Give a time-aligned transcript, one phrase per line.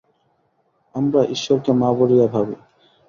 [0.95, 2.55] আমরা ঈশ্বরকে মা বলিয়া ভাবি।